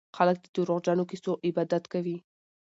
خلک 0.17 0.37
د 0.41 0.45
دروغجنو 0.55 1.03
کيسو 1.09 1.31
عبادت 1.47 1.83
کوي. 1.93 2.17